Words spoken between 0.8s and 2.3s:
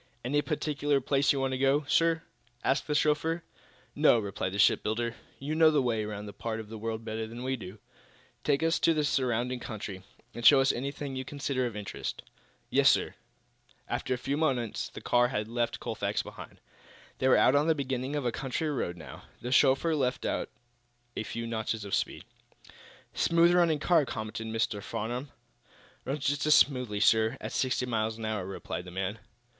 place you want to go, sir?"